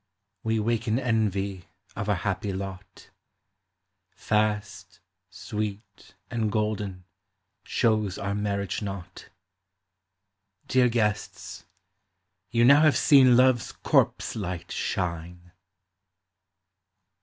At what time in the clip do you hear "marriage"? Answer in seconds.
8.33-8.81